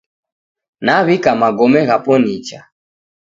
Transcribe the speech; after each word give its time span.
Nawika 0.85 1.31
magome 1.41 1.81
ghapo 1.87 2.13
nicha 2.23 2.59